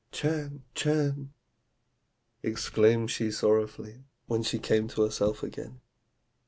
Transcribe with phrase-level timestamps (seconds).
[0.11, 0.63] 'Chan!
[0.73, 1.31] Chan!'
[2.41, 5.79] exclaimed she sorrowfully, when she came to herself again.